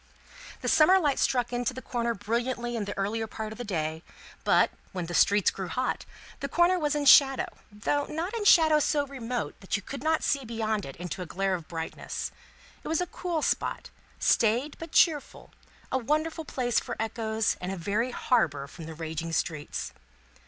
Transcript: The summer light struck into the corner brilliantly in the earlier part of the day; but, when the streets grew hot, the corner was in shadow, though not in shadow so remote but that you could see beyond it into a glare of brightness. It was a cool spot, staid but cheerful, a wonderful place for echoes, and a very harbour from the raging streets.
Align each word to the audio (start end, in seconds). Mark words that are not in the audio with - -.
The 0.61 0.67
summer 0.67 0.97
light 0.99 1.19
struck 1.19 1.53
into 1.53 1.75
the 1.75 1.79
corner 1.83 2.15
brilliantly 2.15 2.75
in 2.75 2.85
the 2.85 2.97
earlier 2.97 3.27
part 3.27 3.51
of 3.51 3.59
the 3.59 3.63
day; 3.63 4.01
but, 4.43 4.71
when 4.93 5.05
the 5.05 5.13
streets 5.13 5.51
grew 5.51 5.67
hot, 5.67 6.07
the 6.39 6.49
corner 6.49 6.79
was 6.79 6.95
in 6.95 7.05
shadow, 7.05 7.45
though 7.71 8.07
not 8.07 8.35
in 8.35 8.43
shadow 8.43 8.79
so 8.79 9.05
remote 9.05 9.57
but 9.59 9.69
that 9.69 9.75
you 9.75 9.83
could 9.83 10.03
see 10.23 10.43
beyond 10.43 10.87
it 10.87 10.95
into 10.95 11.21
a 11.21 11.27
glare 11.27 11.53
of 11.53 11.67
brightness. 11.67 12.31
It 12.83 12.87
was 12.87 12.99
a 12.99 13.05
cool 13.05 13.43
spot, 13.43 13.91
staid 14.17 14.75
but 14.79 14.91
cheerful, 14.91 15.51
a 15.91 15.99
wonderful 15.99 16.45
place 16.45 16.79
for 16.79 16.95
echoes, 16.99 17.55
and 17.61 17.71
a 17.71 17.77
very 17.77 18.09
harbour 18.09 18.65
from 18.65 18.87
the 18.87 18.95
raging 18.95 19.31
streets. 19.31 19.93